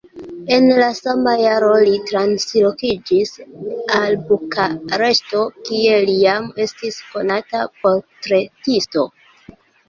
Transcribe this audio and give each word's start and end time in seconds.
En 0.55 0.63
la 0.77 0.85
sama 0.99 1.33
jaro 1.41 1.67
li 1.89 1.99
translokiĝis 2.11 3.33
al 3.97 4.17
Bukareŝto, 4.31 5.43
kie 5.69 6.01
li 6.07 6.17
jam 6.23 6.49
estis 6.65 6.99
konata 7.13 7.63
portretisto. 7.85 9.07